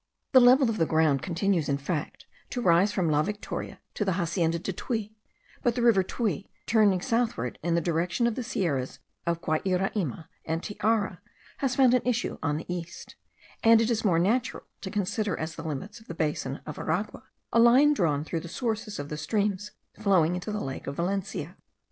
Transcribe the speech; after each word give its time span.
The 0.31 0.39
level 0.41 0.67
of 0.67 0.77
the 0.77 0.87
ground 0.87 1.21
continues, 1.21 1.69
in 1.69 1.77
fact, 1.77 2.25
to 2.49 2.59
rise 2.59 2.91
from 2.91 3.07
La 3.11 3.21
Victoria 3.21 3.79
to 3.93 4.03
the 4.03 4.13
Hacienda 4.13 4.57
de 4.57 4.73
Tuy; 4.73 5.13
but 5.61 5.75
the 5.75 5.83
river 5.83 6.01
Tuy, 6.01 6.49
turning 6.65 7.01
southward 7.01 7.59
in 7.61 7.75
the 7.75 7.81
direction 7.81 8.25
of 8.25 8.33
the 8.33 8.41
sierras 8.41 8.97
of 9.27 9.43
Guairaima 9.43 10.25
and 10.43 10.63
Tiara 10.63 11.21
has 11.59 11.75
found 11.75 11.93
an 11.93 12.01
issue 12.03 12.39
on 12.41 12.57
the 12.57 12.65
east; 12.67 13.15
and 13.63 13.79
it 13.79 13.91
is 13.91 14.03
more 14.03 14.17
natural 14.17 14.63
to 14.81 14.89
consider 14.89 15.37
as 15.37 15.53
the 15.55 15.61
limits 15.61 15.99
of 15.99 16.07
the 16.07 16.15
basin 16.15 16.61
of 16.65 16.79
Aragua 16.79 17.25
a 17.53 17.59
line 17.59 17.93
drawn 17.93 18.23
through 18.23 18.39
the 18.39 18.49
sources 18.49 18.97
of 18.97 19.09
the 19.09 19.17
streams 19.17 19.69
flowing 19.99 20.33
into 20.33 20.51
the 20.51 20.63
lake 20.63 20.87
of 20.87 20.95
Valencia. 20.95 21.57